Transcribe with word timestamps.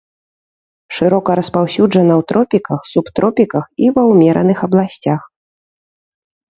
Шырока 0.99 1.29
распаўсюджана 1.39 2.13
ў 2.19 2.27
тропіках, 2.33 2.79
субтропіках 2.95 3.63
і 3.85 3.95
ва 4.01 4.09
ўмераных 4.11 4.57
абласцях. 4.73 5.21